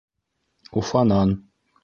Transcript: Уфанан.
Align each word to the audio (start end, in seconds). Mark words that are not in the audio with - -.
Уфанан. 0.77 1.29